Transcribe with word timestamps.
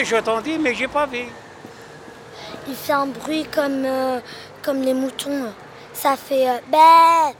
Oui, 0.00 0.06
j'ai 0.06 0.16
entendu, 0.16 0.56
mais 0.58 0.74
j'ai 0.74 0.88
pas 0.88 1.04
vu. 1.04 1.26
Il 2.66 2.74
fait 2.74 2.94
un 2.94 3.04
bruit 3.04 3.44
comme, 3.54 3.84
euh, 3.84 4.18
comme 4.62 4.80
les 4.80 4.94
moutons. 4.94 5.52
Ça 5.92 6.16
fait 6.16 6.48
euh, 6.48 6.56
Bah 6.72 7.32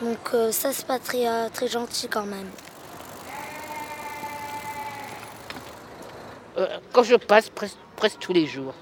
Donc 0.00 0.18
euh, 0.32 0.52
ça, 0.52 0.72
c'est 0.72 0.86
pas 0.86 1.00
très, 1.00 1.26
euh, 1.26 1.48
très 1.52 1.66
gentil 1.66 2.06
quand 2.06 2.24
même. 2.24 2.48
Euh, 6.58 6.68
quand 6.92 7.02
je 7.02 7.16
passe 7.16 7.50
presque, 7.50 7.78
presque 7.96 8.20
tous 8.20 8.32
les 8.32 8.46
jours. 8.46 8.74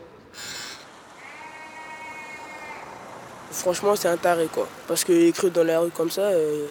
Franchement, 3.50 3.96
c'est 3.96 4.08
un 4.08 4.18
taré, 4.18 4.46
quoi. 4.52 4.68
Parce 4.86 5.04
qu'il 5.04 5.32
cru 5.32 5.48
dans 5.48 5.64
la 5.64 5.80
rue 5.80 5.90
comme 5.90 6.10
ça, 6.10 6.20
euh, 6.20 6.66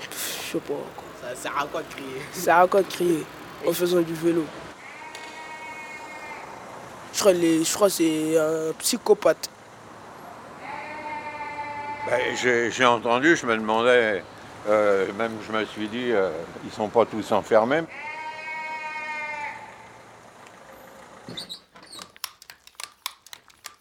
je 0.00 0.52
sais 0.52 0.58
pas. 0.60 0.68
Quoi. 0.68 1.04
Ça 1.20 1.34
sert 1.34 1.58
à 1.58 1.66
quoi 1.66 1.82
de 1.82 1.92
crier? 1.92 2.22
Ça 2.32 2.40
sert 2.40 2.56
à 2.58 2.68
quoi 2.68 2.82
de 2.82 2.88
crier 2.88 3.26
en 3.66 3.72
faisant 3.72 4.02
du 4.02 4.14
vélo? 4.14 4.44
Je 7.16 7.20
crois, 7.22 7.32
les- 7.32 7.64
je 7.64 7.72
crois 7.74 7.88
que 7.88 7.94
c'est 7.94 8.36
un 8.38 8.74
psychopathe. 8.78 9.48
Ben, 12.06 12.36
j'ai 12.36 12.70
j'ai 12.70 12.84
entendu, 12.84 13.34
je 13.36 13.46
me 13.46 13.56
demandais, 13.56 14.22
euh, 14.68 15.10
même 15.14 15.32
je 15.46 15.50
me 15.50 15.64
suis 15.64 15.88
dit, 15.88 16.12
euh, 16.12 16.28
ils 16.66 16.70
sont 16.70 16.88
pas 16.88 17.06
tous 17.06 17.32
enfermés. 17.32 17.84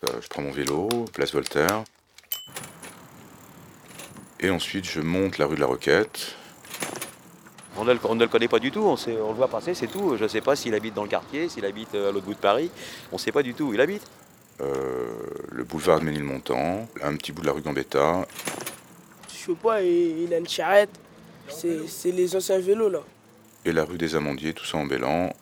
Euh, 0.05 0.21
je 0.21 0.27
prends 0.29 0.41
mon 0.41 0.51
vélo, 0.51 0.87
place 1.13 1.33
Voltaire. 1.33 1.83
Et 4.39 4.49
ensuite, 4.49 4.85
je 4.85 5.01
monte 5.01 5.37
la 5.37 5.45
rue 5.45 5.55
de 5.55 5.61
la 5.61 5.67
Roquette. 5.67 6.35
On 7.77 7.83
ne, 7.83 7.93
le, 7.93 7.99
on 8.05 8.15
ne 8.15 8.23
le 8.23 8.29
connaît 8.29 8.47
pas 8.47 8.59
du 8.59 8.71
tout, 8.71 8.79
on, 8.81 8.95
sait- 8.95 9.17
on 9.21 9.29
le 9.29 9.35
voit 9.35 9.47
passer, 9.49 9.73
c'est 9.73 9.87
tout. 9.87 10.15
Je 10.17 10.23
ne 10.23 10.27
sais 10.29 10.41
pas 10.41 10.55
s'il 10.55 10.73
habite 10.75 10.93
dans 10.93 11.03
le 11.03 11.09
quartier, 11.09 11.49
s'il 11.49 11.65
habite 11.65 11.93
euh, 11.95 12.09
à 12.09 12.11
l'autre 12.11 12.25
bout 12.25 12.33
de 12.33 12.39
Paris. 12.39 12.71
On 13.11 13.15
ne 13.15 13.19
sait 13.19 13.31
pas 13.33 13.43
du 13.43 13.53
tout 13.53 13.65
où 13.65 13.73
il 13.73 13.81
habite. 13.81 14.03
euh, 14.61 15.07
le 15.51 15.63
boulevard 15.65 15.99
de 15.99 16.05
Ménilmontant, 16.05 16.87
un 17.03 17.15
petit 17.17 17.31
bout 17.33 17.41
de 17.41 17.47
la 17.47 17.51
rue 17.53 17.61
Gambetta. 17.61 18.25
Je 19.29 19.51
sais 19.51 19.53
pas, 19.61 19.81
il, 19.81 20.21
il 20.21 20.33
a 20.33 20.37
une 20.37 20.47
charrette. 20.47 20.91
C'est 21.49 21.87
c'est 21.87 22.11
les 22.11 22.33
anciens 22.35 22.59
vélos, 22.59 22.89
là. 22.89 23.01
Et 23.65 23.71
la 23.73 23.83
rue 23.83 23.97
des 23.97 24.15
Amandiers, 24.15 24.53
tout 24.53 24.63
ça 24.65 24.77
en 24.77 24.85
Bélan. 24.85 25.33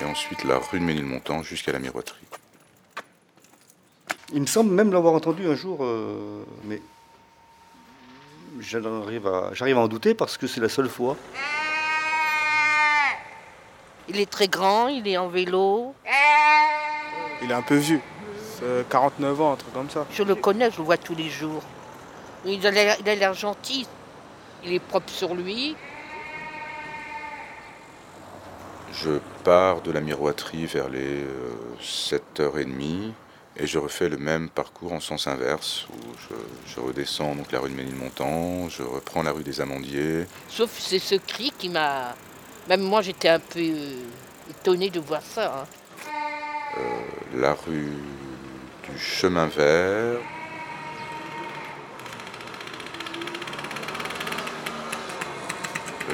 Et 0.00 0.04
ensuite 0.04 0.42
la 0.44 0.58
rue 0.58 0.80
de 0.80 0.84
Ménilmontant 0.84 1.42
jusqu'à 1.42 1.70
la 1.72 1.78
miroiterie. 1.78 2.18
Il 4.32 4.40
me 4.40 4.46
semble 4.46 4.72
même 4.72 4.92
l'avoir 4.92 5.14
entendu 5.14 5.46
un 5.46 5.54
jour, 5.54 5.78
euh, 5.82 6.42
mais 6.64 6.80
j'arrive 8.70 9.26
à, 9.26 9.50
j'arrive 9.52 9.78
à 9.78 9.80
en 9.80 9.88
douter 9.88 10.14
parce 10.14 10.36
que 10.36 10.46
c'est 10.46 10.60
la 10.60 10.68
seule 10.68 10.88
fois. 10.88 11.16
Il 14.08 14.18
est 14.18 14.30
très 14.30 14.48
grand, 14.48 14.88
il 14.88 15.06
est 15.08 15.16
en 15.16 15.28
vélo. 15.28 15.94
Il 17.42 17.50
est 17.50 17.54
un 17.54 17.62
peu 17.62 17.76
vieux. 17.76 18.00
C'est 18.58 18.88
49 18.88 19.40
ans, 19.40 19.52
un 19.52 19.56
truc 19.56 19.72
comme 19.72 19.90
ça. 19.90 20.06
Je 20.12 20.22
le 20.22 20.34
connais, 20.34 20.70
je 20.70 20.78
le 20.78 20.84
vois 20.84 20.98
tous 20.98 21.14
les 21.14 21.28
jours. 21.28 21.62
Il 22.44 22.66
a 22.66 22.70
l'air 22.70 22.96
il 23.00 23.08
a 23.08 23.14
l'air 23.14 23.34
gentil. 23.34 23.86
Il 24.64 24.72
est 24.72 24.80
propre 24.80 25.10
sur 25.10 25.34
lui. 25.34 25.76
Je 28.92 29.18
pars 29.44 29.80
de 29.80 29.92
la 29.92 30.00
miroiterie 30.00 30.66
vers 30.66 30.88
les 30.88 31.22
euh, 31.22 31.54
7h30 31.80 33.12
et 33.56 33.66
je 33.66 33.78
refais 33.78 34.08
le 34.08 34.16
même 34.16 34.48
parcours 34.48 34.92
en 34.92 35.00
sens 35.00 35.26
inverse 35.26 35.86
où 35.90 35.96
je, 36.18 36.72
je 36.74 36.80
redescends 36.80 37.34
donc 37.34 37.50
la 37.52 37.60
rue 37.60 37.70
de 37.70 37.74
Ménilmontant, 37.74 38.68
je 38.68 38.82
reprends 38.82 39.22
la 39.22 39.32
rue 39.32 39.42
des 39.42 39.60
Amandiers, 39.60 40.26
Sauf 40.48 40.70
c'est 40.78 40.98
ce 40.98 41.16
cri 41.16 41.52
qui 41.58 41.68
m'a. 41.68 42.14
Même 42.68 42.82
moi, 42.82 43.02
j'étais 43.02 43.28
un 43.28 43.40
peu 43.40 43.58
euh, 43.58 43.94
étonnée 44.50 44.90
de 44.90 45.00
voir 45.00 45.22
ça. 45.22 45.64
hein. 46.76 46.80
la 47.34 47.54
rue 47.54 47.92
du 48.88 48.98
chemin 48.98 49.46
vert, 49.46 50.18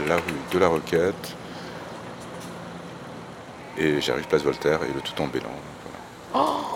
la 0.08 0.16
rue 0.16 0.22
de 0.52 0.58
la 0.58 0.68
Roquette 0.68 1.36
et 3.78 4.00
j'arrive 4.00 4.26
place 4.26 4.42
Voltaire 4.42 4.80
et 4.84 4.92
le 4.92 5.00
tout 5.00 5.20
en 5.20 5.26
Bélan. 5.26 5.50
Je 6.34 6.75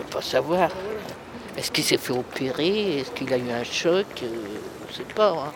peux 0.00 0.10
pas 0.18 0.22
savoir. 0.22 0.70
Est-ce 1.56 1.70
qu'il 1.70 1.84
s'est 1.84 1.96
fait 1.98 2.12
opérer? 2.12 3.00
Est-ce 3.00 3.10
qu'il 3.10 3.32
a 3.32 3.36
eu 3.36 3.50
un 3.50 3.64
choc? 3.64 4.06
Euh, 4.22 4.26
Je 4.90 4.96
sais 4.96 5.02
pas. 5.14 5.30
hein. 5.32 5.52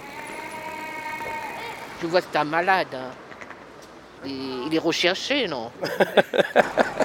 Je 2.03 2.07
vois 2.07 2.21
que 2.21 2.27
c'est 2.33 2.39
un 2.39 2.45
malade. 2.45 2.89
hein. 2.95 3.11
Il 4.27 4.75
est 4.75 4.79
recherché, 4.79 5.47
non? 5.49 5.71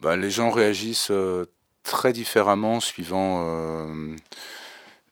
Bah, 0.00 0.16
les 0.16 0.30
gens 0.30 0.50
réagissent 0.50 1.10
euh, 1.10 1.46
très 1.82 2.12
différemment 2.12 2.80
suivant, 2.80 3.44
euh, 3.46 4.16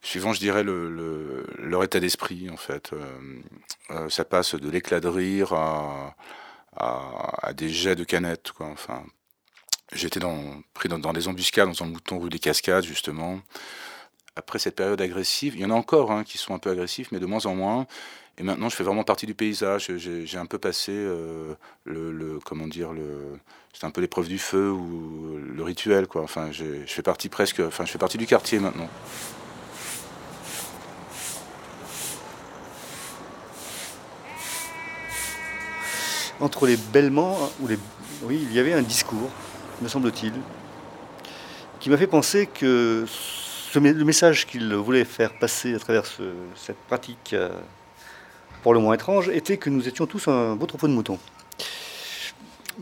suivant 0.03 0.33
je 0.33 0.41
dirais, 0.41 0.63
le, 0.63 0.91
le- 0.91 1.47
leur 1.59 1.85
état 1.85 2.01
d'esprit, 2.01 2.49
en 2.51 2.57
fait. 2.57 2.93
Euh, 2.93 4.09
ça 4.11 4.25
passe 4.25 4.55
de 4.55 4.71
l'éclat 4.71 5.01
de 5.01 5.09
rire 5.09 5.53
à, 5.53 6.17
des 7.55 7.69
jets 7.69 7.97
de 7.97 8.05
canettes, 8.05 8.53
quoi. 8.53 8.67
Enfin, 8.69 9.03
j'étais 9.93 10.21
pris 10.75 10.89
dans, 10.89 10.99
dans 10.99 11.13
des 11.13 11.29
embuscades, 11.29 11.69
dans 11.71 11.85
un 11.85 11.89
mouton 11.89 12.19
rue 12.21 12.31
des 12.31 12.39
Cascades, 12.41 12.85
justement. 12.85 13.41
Après 14.39 14.61
cette 14.61 14.77
période 14.77 15.01
agressive, 15.01 15.57
il 15.57 15.63
y 15.63 15.65
en 15.65 15.71
a 15.71 15.75
encore 15.75 16.13
hein, 16.13 16.23
qui 16.23 16.39
sont 16.39 16.55
un 16.55 16.61
peu 16.61 16.71
agressifs, 16.71 17.11
mais 17.11 17.19
de 17.19 17.27
moins 17.27 17.45
en 17.47 17.57
moins. 17.57 17.89
Et 18.39 18.45
maintenant, 18.45 18.69
je 18.69 18.77
fais 18.77 18.85
vraiment 18.85 19.03
partie 19.03 19.27
du 19.27 19.35
paysage. 19.35 19.91
J'ai 19.97 20.39
un 20.39 20.47
peu 20.47 20.59
passé 20.59 20.93
euh, 20.95 21.55
le, 21.85 22.39
comment 22.45 22.69
dire, 22.69 22.93
le, 22.93 23.37
c'est 23.73 23.85
un 23.85 23.91
peu 23.91 24.01
l'épreuve 24.01 24.29
du 24.29 24.39
feu 24.39 24.71
ou 24.71 25.39
le 25.39 25.63
rituel, 25.65 26.07
quoi. 26.07 26.23
Enfin, 26.23 26.53
je 26.53 26.65
fais 26.87 27.03
partie 27.03 27.29
presque, 27.29 27.59
enfin, 27.59 27.85
je 27.85 27.91
fais 27.91 27.99
partie 27.99 28.17
du 28.17 28.29
quartier 28.29 28.61
maintenant. 28.61 28.89
Entre 36.39 36.69
les 36.69 36.77
bêlements, 36.77 37.37
ou 37.59 37.67
les... 37.67 37.79
oui, 38.23 38.47
il 38.49 38.53
y 38.53 38.61
avait 38.61 38.73
un 38.73 38.83
discours, 38.83 39.31
me 39.83 39.89
semble-t-il, 39.89 40.33
qui 41.81 41.91
m'a 41.91 41.97
fait 41.97 42.07
penser 42.07 42.47
que 42.47 43.05
ce 43.73 43.79
le 43.79 44.05
message 44.05 44.47
qu'il 44.47 44.75
voulait 44.75 45.05
faire 45.05 45.39
passer 45.39 45.75
à 45.75 45.79
travers 45.79 46.07
ce- 46.07 46.35
cette 46.55 46.79
pratique, 46.87 47.33
euh, 47.35 47.51
pour 48.63 48.75
le 48.75 48.81
moins 48.81 48.95
étrange, 48.95 49.29
était 49.29 49.57
que 49.59 49.71
nous 49.71 49.87
étions 49.89 50.07
tous 50.07 50.29
un 50.29 50.57
beau 50.57 50.67
troupeau 50.67 50.89
de 50.89 50.93
moutons. 50.93 51.19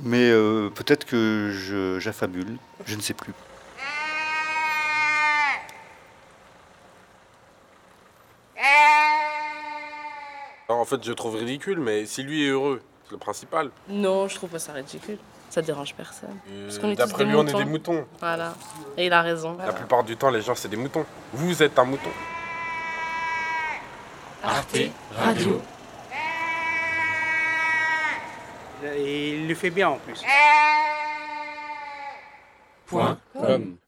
Mais 0.03 0.31
euh, 0.31 0.69
peut-être 0.71 1.05
que 1.07 1.51
je- 1.53 1.99
j'affabule, 1.99 2.57
je 2.85 2.97
ne 2.97 3.01
sais 3.01 3.15
plus. 3.15 3.33
Alors, 10.69 10.81
en 10.81 10.85
fait, 10.85 11.03
je 11.05 11.13
trouve 11.13 11.37
ridicule, 11.37 11.79
mais 11.79 12.07
si 12.07 12.23
lui 12.23 12.45
est 12.45 12.49
heureux, 12.51 12.83
c'est 13.05 13.13
le 13.13 13.19
principal. 13.19 13.71
Non, 13.89 14.27
je 14.29 14.35
trouve 14.35 14.51
pas 14.51 14.59
ça 14.59 14.73
ridicule. 14.73 15.19
Ça 15.51 15.63
dérange 15.63 15.95
personne. 15.95 16.37
D'après 16.97 17.25
lui, 17.25 17.35
on 17.35 17.47
est 17.47 17.53
des 17.53 17.65
moutons. 17.65 18.07
Voilà. 18.21 18.55
Et 18.97 19.07
il 19.07 19.13
a 19.13 19.23
raison. 19.23 19.57
La 19.59 19.73
plupart 19.73 20.05
du 20.05 20.17
temps, 20.17 20.31
les 20.31 20.43
gens, 20.43 20.55
c'est 20.55 20.69
des 20.69 20.77
moutons. 20.77 21.07
Vous 21.33 21.63
êtes 21.63 21.79
un 21.79 21.85
mouton. 21.85 22.11
Arte 24.43 24.79
Radio. 25.17 25.61
Et 28.95 29.31
il 29.31 29.49
le 29.49 29.55
fait 29.55 29.71
bien 29.71 29.89
en 29.89 29.99
plus. 29.99 30.23
Point. 32.87 33.19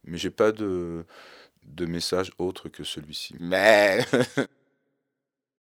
Mais 0.05 0.19
j'ai 0.19 0.31
pas 0.31 0.51
de, 0.51 1.05
de 1.65 1.87
message 1.87 2.33
autre 2.39 2.69
que 2.69 2.83
celui-ci. 2.83 3.37
Mais 3.39 4.05